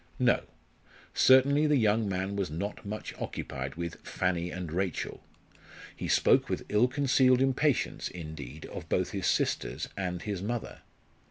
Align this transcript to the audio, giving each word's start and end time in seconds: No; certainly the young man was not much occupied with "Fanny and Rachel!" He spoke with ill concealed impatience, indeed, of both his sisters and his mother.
No; 0.17 0.41
certainly 1.13 1.67
the 1.67 1.77
young 1.77 2.09
man 2.09 2.35
was 2.35 2.49
not 2.49 2.83
much 2.83 3.13
occupied 3.21 3.75
with 3.75 3.97
"Fanny 4.03 4.49
and 4.49 4.71
Rachel!" 4.71 5.21
He 5.95 6.07
spoke 6.07 6.49
with 6.49 6.65
ill 6.69 6.87
concealed 6.87 7.39
impatience, 7.39 8.07
indeed, 8.09 8.65
of 8.65 8.89
both 8.89 9.11
his 9.11 9.27
sisters 9.27 9.87
and 9.95 10.23
his 10.23 10.41
mother. 10.41 10.79